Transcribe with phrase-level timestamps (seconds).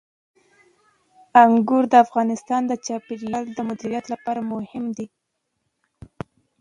[1.43, 5.07] انګور د افغانستان د چاپیریال د مدیریت لپاره مهم دي.